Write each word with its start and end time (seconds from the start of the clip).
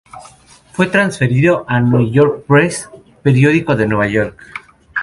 Luego 0.03 0.19
fue 0.73 0.87
transferido 0.87 1.63
a 1.67 1.79
"New 1.79 2.11
York 2.11 2.45
Press", 2.47 2.89
periódico 3.21 3.75
de 3.75 3.85
Nueva 3.87 4.07
York. 4.07 4.43